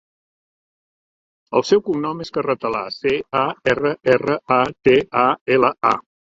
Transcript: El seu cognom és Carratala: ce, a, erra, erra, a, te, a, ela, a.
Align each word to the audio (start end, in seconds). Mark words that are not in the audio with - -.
El 1.59 1.65
seu 1.73 1.83
cognom 1.89 2.25
és 2.25 2.33
Carratala: 2.39 2.83
ce, 2.97 3.15
a, 3.45 3.45
erra, 3.77 3.95
erra, 4.17 4.41
a, 4.59 4.61
te, 4.89 4.99
a, 5.29 5.31
ela, 5.61 5.75
a. 5.95 5.97